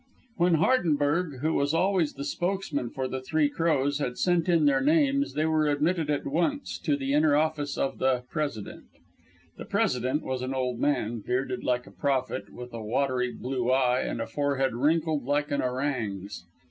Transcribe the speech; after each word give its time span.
When 0.37 0.55
Hardenberg, 0.55 1.41
who 1.41 1.53
was 1.53 1.75
always 1.75 2.15
spokesman 2.27 2.89
for 2.89 3.07
the 3.07 3.21
Three 3.21 3.49
Crows, 3.49 3.99
had 3.99 4.17
sent 4.17 4.49
in 4.49 4.65
their 4.65 4.81
names, 4.81 5.35
they 5.35 5.45
were 5.45 5.67
admitted 5.67 6.09
at 6.09 6.25
once 6.25 6.79
to 6.79 6.97
the 6.97 7.13
inner 7.13 7.35
office 7.35 7.77
of 7.77 7.99
the 7.99 8.23
"President." 8.31 8.85
The 9.59 9.65
President 9.65 10.23
was 10.23 10.41
an 10.41 10.55
old 10.55 10.79
man, 10.79 11.19
bearded 11.19 11.63
like 11.63 11.85
a 11.85 11.91
prophet, 11.91 12.51
with 12.51 12.73
a 12.73 12.81
watery 12.81 13.31
blue 13.31 13.69
eye 13.69 13.99
and 14.01 14.19
a 14.19 14.25
forehead 14.25 14.73
wrinkled 14.73 15.23
like 15.25 15.51
an 15.51 15.61
orang's. 15.61 16.45